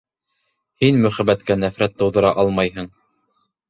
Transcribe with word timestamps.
Һин 0.85 0.97
мөхәббәткә 1.05 1.59
нәфрәт 1.67 1.97
тыуҙыра 2.03 2.35
алмайһың! 2.47 2.95